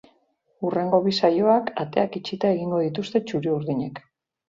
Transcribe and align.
Hurrengo 0.63 0.99
bi 1.03 1.13
saioak 1.19 1.71
ateak 1.85 2.19
itxita 2.23 2.53
egingo 2.57 2.83
dituzte 2.89 3.25
txuri-urdinek. 3.29 4.07